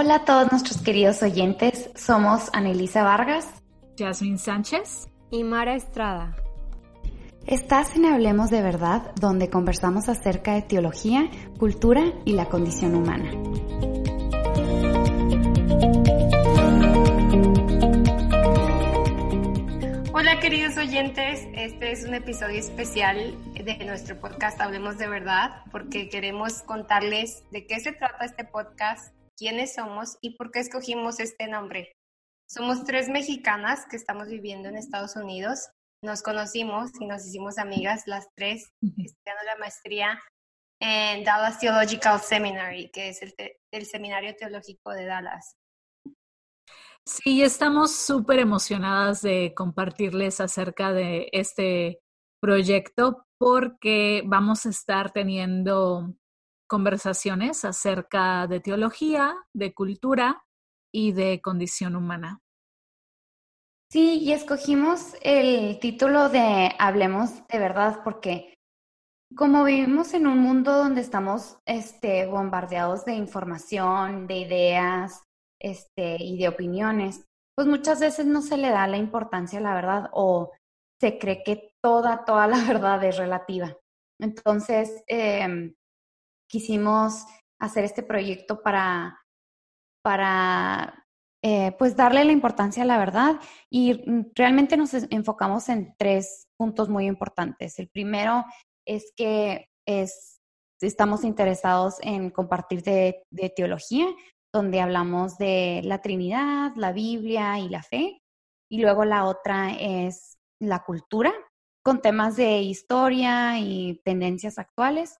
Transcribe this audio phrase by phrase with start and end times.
[0.00, 3.48] Hola a todos nuestros queridos oyentes, somos Anelisa Vargas,
[3.98, 6.36] Jasmine Sánchez y Mara Estrada.
[7.48, 13.32] Estás en Hablemos de Verdad, donde conversamos acerca de teología, cultura y la condición humana.
[20.12, 26.08] Hola queridos oyentes, este es un episodio especial de nuestro podcast Hablemos de Verdad porque
[26.08, 31.46] queremos contarles de qué se trata este podcast quiénes somos y por qué escogimos este
[31.46, 31.92] nombre.
[32.50, 35.68] Somos tres mexicanas que estamos viviendo en Estados Unidos.
[36.02, 40.18] Nos conocimos y nos hicimos amigas las tres estudiando la maestría
[40.80, 43.20] en Dallas Theological Seminary, que es
[43.70, 45.56] el, seminario teológico de Dallas.
[47.04, 52.00] Sí, estamos súper emocionadas de compartirles acerca de este
[52.40, 56.14] proyecto porque vamos a estar teniendo
[56.68, 60.44] conversaciones acerca de teología, de cultura
[60.92, 62.40] y de condición humana.
[63.90, 68.54] Sí, y escogimos el título de Hablemos de verdad porque
[69.34, 75.22] como vivimos en un mundo donde estamos este, bombardeados de información, de ideas
[75.60, 77.24] este, y de opiniones,
[77.54, 80.52] pues muchas veces no se le da la importancia a la verdad o
[81.00, 83.76] se cree que toda, toda la verdad es relativa.
[84.20, 85.72] Entonces, eh,
[86.48, 87.24] quisimos
[87.60, 89.20] hacer este proyecto para,
[90.02, 91.06] para
[91.42, 93.40] eh, pues darle la importancia a la verdad
[93.70, 94.02] y
[94.34, 97.78] realmente nos enfocamos en tres puntos muy importantes.
[97.78, 98.44] El primero
[98.86, 100.40] es que es,
[100.80, 104.06] estamos interesados en compartir de teología,
[104.52, 108.22] donde hablamos de la Trinidad, la Biblia y la fe.
[108.70, 111.32] Y luego la otra es la cultura,
[111.84, 115.18] con temas de historia y tendencias actuales.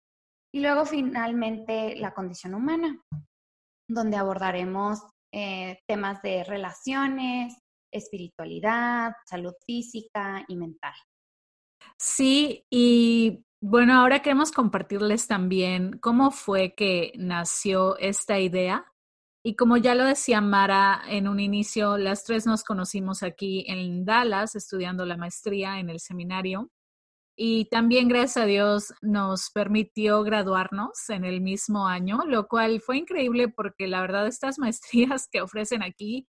[0.58, 3.00] Y luego finalmente la condición humana,
[3.88, 4.98] donde abordaremos
[5.32, 7.56] eh, temas de relaciones,
[7.94, 10.94] espiritualidad, salud física y mental.
[11.96, 18.84] Sí, y bueno, ahora queremos compartirles también cómo fue que nació esta idea.
[19.46, 24.04] Y como ya lo decía Mara en un inicio, las tres nos conocimos aquí en
[24.04, 26.68] Dallas estudiando la maestría en el seminario.
[27.40, 32.96] Y también, gracias a Dios, nos permitió graduarnos en el mismo año, lo cual fue
[32.96, 36.26] increíble porque la verdad estas maestrías que ofrecen aquí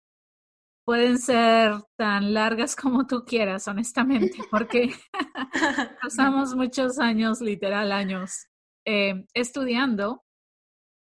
[0.84, 4.90] pueden ser tan largas como tú quieras, honestamente, porque
[6.02, 8.46] pasamos muchos años, literal años,
[8.86, 10.22] eh, estudiando.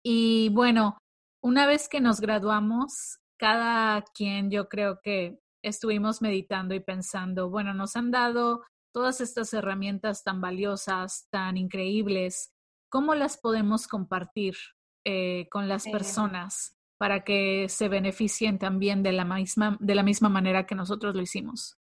[0.02, 0.96] Y bueno,
[1.44, 7.74] una vez que nos graduamos, cada quien yo creo que estuvimos meditando y pensando, bueno,
[7.74, 8.62] nos han dado
[8.92, 12.54] todas estas herramientas tan valiosas, tan increíbles,
[12.88, 14.56] ¿cómo las podemos compartir
[15.04, 20.28] eh, con las personas para que se beneficien también de la, misma, de la misma
[20.28, 21.78] manera que nosotros lo hicimos?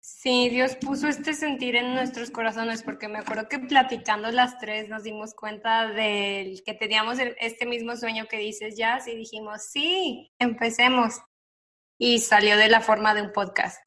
[0.00, 4.88] Sí, Dios puso este sentir en nuestros corazones, porque me acuerdo que platicando las tres
[4.88, 10.32] nos dimos cuenta de que teníamos este mismo sueño que dices, ya, y dijimos, sí,
[10.38, 11.20] empecemos.
[11.98, 13.86] Y salió de la forma de un podcast.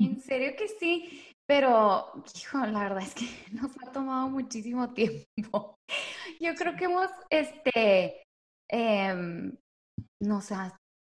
[0.00, 5.76] En serio que sí, pero, hijo, la verdad es que nos ha tomado muchísimo tiempo.
[6.40, 8.22] Yo creo que hemos, este,
[8.70, 9.52] eh,
[10.22, 10.54] no sé,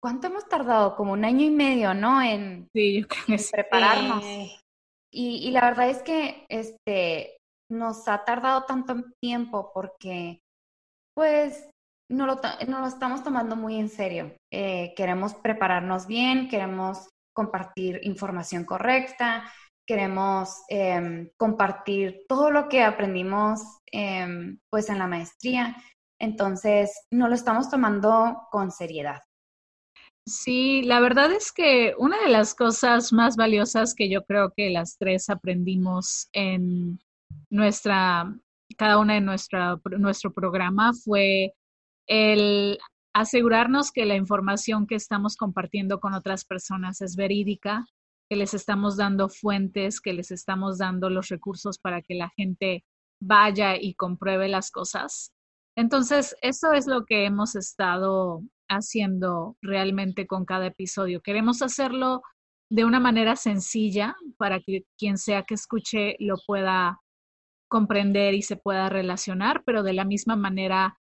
[0.01, 0.95] ¿cuánto hemos tardado?
[0.95, 2.21] Como un año y medio, ¿no?
[2.21, 3.05] En, sí,
[3.51, 4.23] prepararnos.
[5.11, 7.37] Y, y, la verdad es que, este,
[7.71, 10.39] nos ha tardado tanto tiempo porque,
[11.15, 11.69] pues,
[12.09, 14.35] no lo, no lo estamos tomando muy en serio.
[14.53, 19.43] Eh, queremos prepararnos bien, queremos compartir información correcta,
[19.85, 23.61] queremos em, compartir todo lo que aprendimos
[23.91, 25.75] em, pues en la maestría.
[26.19, 29.21] Entonces, no lo estamos tomando con seriedad.
[30.25, 34.71] Sí, la verdad es que una de las cosas más valiosas que yo creo que
[34.71, 36.99] las tres aprendimos en
[37.51, 38.33] nuestra,
[38.77, 41.53] cada una de nuestra, nuestro programa fue
[42.07, 42.79] el
[43.19, 47.85] asegurarnos que la información que estamos compartiendo con otras personas es verídica
[48.29, 52.83] que les estamos dando fuentes, que les estamos dando los recursos para que la gente
[53.19, 55.31] vaya y compruebe las cosas.
[55.75, 61.21] Entonces, eso es lo que hemos estado haciendo realmente con cada episodio.
[61.21, 62.21] Queremos hacerlo
[62.69, 66.99] de una manera sencilla para que quien sea que escuche lo pueda
[67.69, 70.99] comprender y se pueda relacionar, pero de la misma manera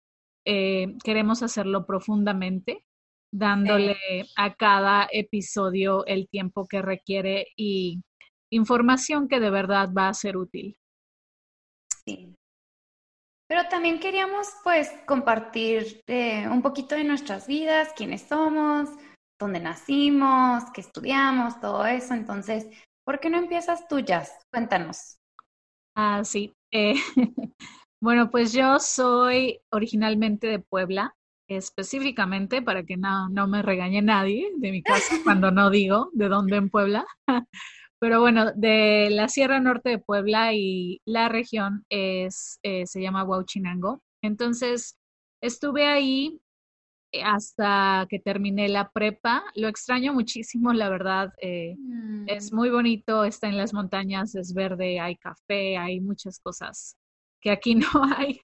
[0.50, 2.82] eh, queremos hacerlo profundamente,
[3.30, 3.98] dándole
[4.34, 8.00] a cada episodio el tiempo que requiere y
[8.50, 10.78] información que de verdad va a ser útil.
[12.06, 12.34] Sí.
[13.46, 18.88] Pero también queríamos pues compartir eh, un poquito de nuestras vidas, quiénes somos,
[19.38, 22.14] dónde nacimos, qué estudiamos, todo eso.
[22.14, 22.66] Entonces,
[23.04, 24.32] ¿por qué no empiezas tú, Jazz?
[24.50, 25.18] Cuéntanos.
[25.94, 26.54] Ah, sí.
[26.72, 26.94] Eh,
[28.00, 31.16] bueno, pues yo soy originalmente de Puebla,
[31.48, 36.28] específicamente para que no, no me regañe nadie de mi casa cuando no digo de
[36.28, 37.06] dónde en Puebla.
[38.00, 43.24] Pero bueno, de la Sierra Norte de Puebla y la región es, eh, se llama
[43.24, 44.02] Huauchinango.
[44.22, 44.96] Entonces,
[45.42, 46.40] estuve ahí
[47.24, 49.42] hasta que terminé la prepa.
[49.56, 51.32] Lo extraño muchísimo, la verdad.
[51.42, 51.74] Eh,
[52.28, 52.56] es mm.
[52.56, 56.96] muy bonito, está en las montañas, es verde, hay café, hay muchas cosas
[57.40, 57.86] que aquí no
[58.16, 58.40] hay.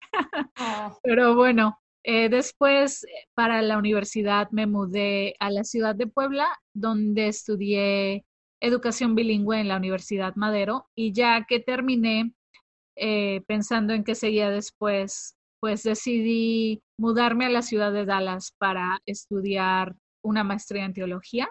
[0.59, 0.99] Oh.
[1.03, 8.25] Pero bueno, después para la universidad me mudé a la ciudad de Puebla, donde estudié
[8.61, 12.33] educación bilingüe en la Universidad Madero y ya que terminé
[12.97, 19.01] eh, pensando en qué seguía después, pues decidí mudarme a la ciudad de Dallas para
[19.07, 21.49] estudiar una maestría en teología,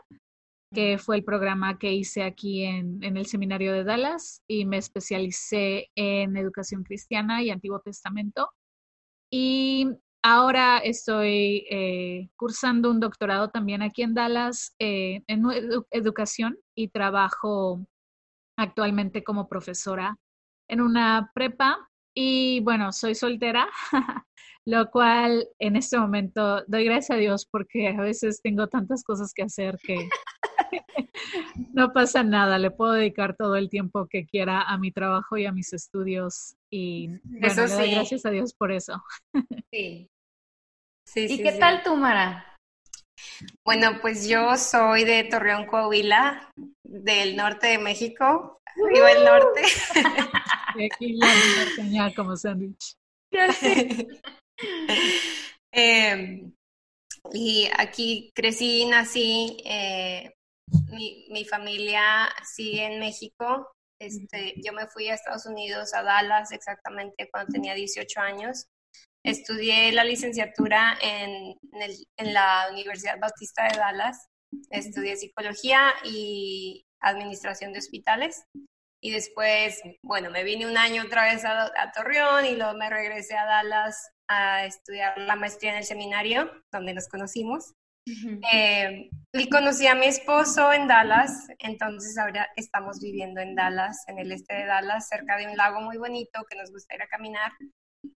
[0.73, 4.77] que fue el programa que hice aquí en, en el seminario de Dallas y me
[4.77, 8.49] especialicé en educación cristiana y Antiguo Testamento.
[9.31, 9.87] Y
[10.25, 15.43] Ahora estoy eh, cursando un doctorado también aquí en Dallas eh, en
[15.91, 17.85] educación y trabajo
[18.57, 20.17] actualmente como profesora
[20.69, 23.67] en una prepa y bueno, soy soltera,
[24.65, 29.33] lo cual en este momento doy gracias a Dios porque a veces tengo tantas cosas
[29.33, 30.07] que hacer que
[31.73, 35.45] no pasa nada, le puedo dedicar todo el tiempo que quiera a mi trabajo y
[35.45, 39.03] a mis estudios y bueno, doy gracias a Dios por eso.
[39.71, 40.09] Sí,
[41.15, 42.57] ¿Y qué tal tú, Mara?
[43.63, 46.51] Bueno, pues yo soy de Torreón, Coahuila,
[46.83, 48.59] del norte de México.
[48.75, 49.61] Vivo el norte.
[50.85, 51.19] aquí
[51.91, 52.95] la como sándwich.
[55.71, 56.43] eh,
[57.31, 59.57] y aquí crecí, nací.
[59.65, 60.33] Eh,
[60.67, 63.75] mi, mi, familia sigue en México.
[63.99, 68.67] Este, yo me fui a Estados Unidos, a Dallas, exactamente cuando tenía 18 años.
[69.25, 71.55] Estudié la licenciatura en,
[72.17, 74.27] la Universidad Bautista de Dallas.
[74.69, 78.43] Estudié psicología y administración de hospitales.
[79.01, 83.35] Y después, bueno, me vine un año otra vez a, Torreón y luego me regresé
[83.37, 87.73] a Dallas a estudiar la maestría en el seminario, donde nos conocimos.
[88.05, 94.19] Eh, y conocí a mi esposo en Dallas, entonces ahora estamos viviendo en Dallas, en
[94.19, 97.07] el este de Dallas, cerca de un lago muy bonito que nos gusta ir a
[97.07, 97.51] caminar.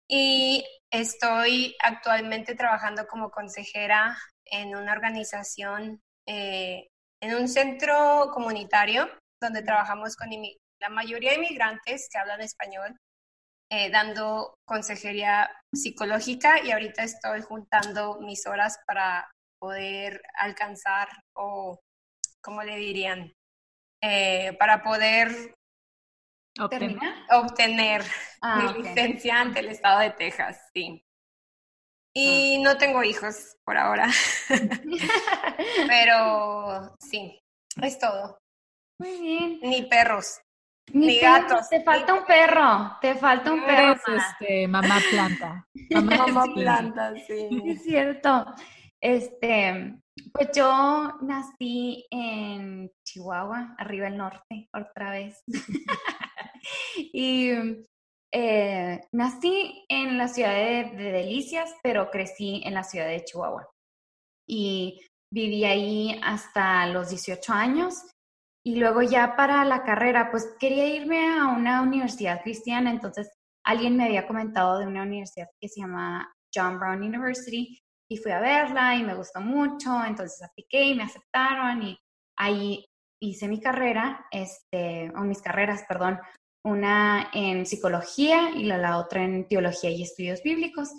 [0.07, 6.89] Y estoy actualmente trabajando como consejera en una organización, eh,
[7.21, 9.09] en un centro comunitario
[9.41, 10.29] donde trabajamos con
[10.79, 12.97] la mayoría de inmigrantes que hablan español,
[13.69, 21.79] eh, dando consejería psicológica y ahorita estoy juntando mis horas para poder alcanzar o,
[22.41, 23.33] ¿cómo le dirían?
[24.01, 25.55] Eh, para poder
[26.59, 26.97] Obtener,
[27.29, 28.03] obtener
[28.41, 31.03] ah, mi licencia ante el estado de Texas, sí.
[32.15, 32.59] Y ah.
[32.63, 34.07] no tengo hijos por ahora.
[35.87, 37.39] Pero sí,
[37.81, 38.39] es todo.
[38.99, 39.59] Muy bien.
[39.61, 40.41] Ni perros.
[40.93, 41.69] Ni, gatos.
[41.69, 42.97] Te falta un perro.
[43.01, 43.99] Te falta un perro.
[44.15, 45.67] este, mamá planta.
[45.91, 47.49] Mamá, planta, sí.
[47.65, 48.45] Es cierto.
[49.01, 49.99] Este,
[50.33, 55.43] pues yo nací en Chihuahua, arriba del norte, otra vez.
[57.13, 57.51] y
[58.33, 63.69] eh, nací en la ciudad de, Delicias, pero crecí en la ciudad de Chihuahua.
[64.47, 65.01] Y
[65.31, 67.95] viví ahí hasta los 18 años.
[68.65, 72.91] Y luego ya para la carrera, pues quería irme a una universidad cristiana.
[72.91, 73.29] Entonces
[73.65, 78.31] alguien me había comentado de una universidad que se llama John Brown University y fui
[78.31, 80.03] a verla y me gustó mucho.
[80.05, 81.97] Entonces apliqué y me aceptaron y
[82.37, 82.85] ahí
[83.21, 86.19] hice mi carrera, este, o mis carreras, perdón,
[86.63, 90.89] una en psicología y la, otra en teología y estudios bíblicos.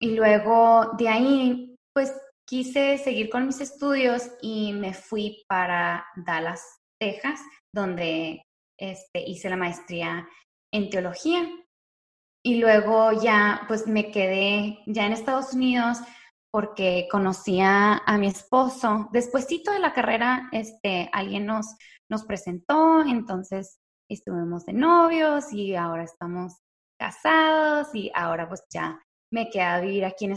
[0.00, 2.12] Y luego de ahí, pues
[2.46, 6.62] quise seguir con mis estudios y me fui para Dallas,
[7.00, 7.40] Texas,
[7.74, 8.42] donde
[8.78, 10.28] este, hice la maestría
[10.72, 11.48] en teología.
[12.44, 15.98] Y luego ya, pues me quedé ya en Estados Unidos
[16.52, 19.08] porque conocía a mi esposo.
[19.10, 21.66] Despuésito de la carrera, este, alguien nos,
[22.10, 23.78] nos presentó, entonces
[24.08, 26.58] estuvimos de novios y ahora estamos
[27.00, 29.00] casados y ahora pues ya
[29.32, 30.36] me quedé a vivir aquí en,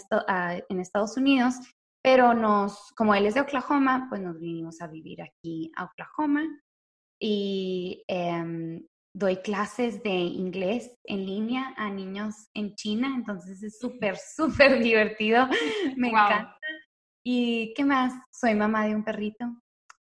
[0.70, 1.56] en Estados Unidos,
[2.02, 6.44] pero nos, como él es de Oklahoma, pues nos vinimos a vivir aquí a Oklahoma
[7.20, 14.18] y em, doy clases de inglés en línea a niños en China, entonces es súper,
[14.18, 15.48] súper divertido,
[15.98, 16.58] me encanta.
[17.24, 18.14] ¿Y qué más?
[18.30, 19.46] Soy mamá de un perrito,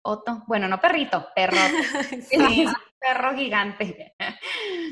[0.02, 1.56] Otto, bueno, no perrito, perro,
[2.28, 2.66] sí.
[3.00, 4.14] perro gigante.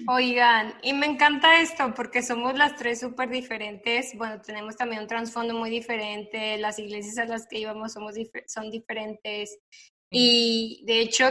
[0.06, 5.08] Oigan, y me encanta esto porque somos las tres súper diferentes, bueno, tenemos también un
[5.08, 8.14] trasfondo muy diferente, las iglesias a las que íbamos somos
[8.46, 9.58] son diferentes
[10.12, 11.24] y de hecho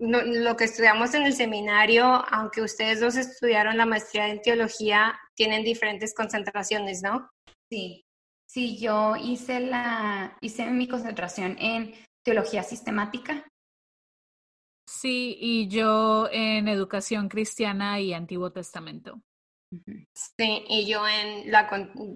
[0.00, 5.64] lo que estudiamos en el seminario, aunque ustedes dos estudiaron la maestría en teología, tienen
[5.64, 7.28] diferentes concentraciones, ¿no?
[7.70, 8.04] Sí,
[8.48, 13.44] sí, yo hice, la, hice mi concentración en teología sistemática.
[14.88, 19.20] Sí, y yo en educación cristiana y Antiguo Testamento.
[20.14, 21.68] Sí, y yo en la,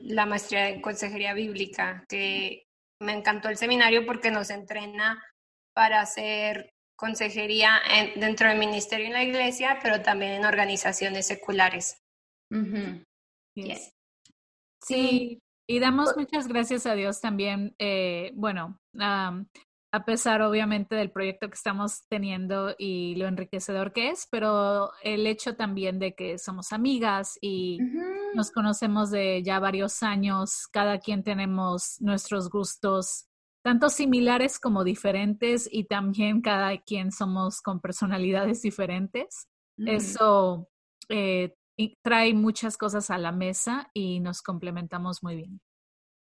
[0.03, 2.65] la maestría en consejería bíblica, que
[3.01, 5.23] me encantó el seminario porque nos entrena
[5.75, 6.71] para hacer
[7.03, 7.81] consejería
[8.15, 12.01] dentro del ministerio en la iglesia, pero también en organizaciones seculares.
[14.81, 21.49] Sí, y damos muchas gracias a Dios también, eh, bueno, a pesar obviamente del proyecto
[21.49, 26.73] que estamos teniendo y lo enriquecedor que es, pero el hecho también de que somos
[26.73, 27.81] amigas y
[28.33, 33.27] nos conocemos de ya varios años, cada quien tenemos nuestros gustos
[33.63, 39.49] tanto similares como diferentes y también cada quien somos con personalidades diferentes.
[39.79, 40.69] Eso
[41.09, 41.55] eh,
[42.03, 45.61] trae muchas cosas a la mesa y nos complementamos muy bien.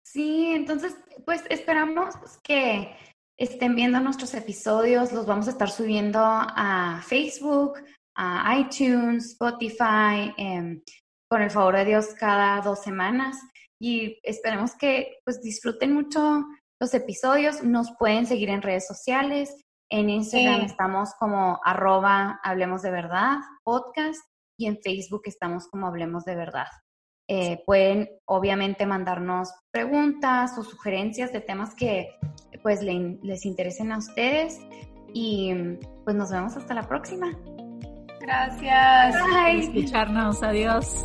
[0.06, 2.96] Sí, entonces, pues esperamos que
[3.38, 7.74] estén viendo nuestros episodios, los vamos a estar subiendo a Facebook,
[8.14, 10.82] a iTunes, Spotify, em,
[11.28, 13.36] con el favor de Dios cada dos semanas
[13.80, 16.44] y esperemos que pues disfruten mucho
[16.84, 17.62] los episodios.
[17.62, 19.56] Nos pueden seguir en redes sociales.
[19.90, 24.20] En Instagram estamos como arroba Hablemos de Verdad, podcast,
[24.58, 26.66] y en Facebook estamos como Hablemos de Verdad.
[27.26, 32.10] Eh, pueden obviamente mandarnos preguntas o sugerencias de temas que
[32.62, 34.60] pues les interesen a ustedes
[35.14, 35.54] y
[36.04, 37.34] pues nos vemos hasta la próxima.
[38.20, 39.14] Gracias.
[39.22, 39.60] Bye.
[39.60, 40.42] escucharnos.
[40.42, 41.04] Adiós.